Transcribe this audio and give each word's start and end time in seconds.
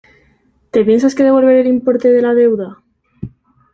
¿Te 0.71 0.83
piensas 0.83 1.13
que 1.13 1.21
devolveré 1.21 1.61
el 1.61 1.67
importe 1.67 2.09
de 2.09 2.23
la 2.23 2.33
deuda? 2.33 2.81